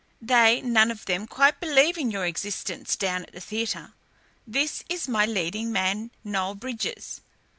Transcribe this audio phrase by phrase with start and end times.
[0.19, 3.93] "They none of them quite believe in your existence down at the theatre.
[4.47, 7.21] This is my leading man, Noel Bridges.